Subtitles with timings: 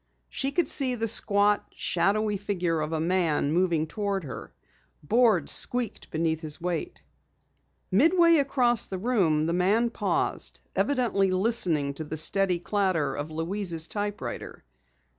[0.29, 4.51] She could see the squat, shadowy figure of a man moving toward her.
[5.03, 7.03] Boards squeaked beneath his weight.
[7.91, 13.87] Midway across the room, the man paused, evidently listening to the steady clatter of Louise's
[13.87, 14.63] typewriter.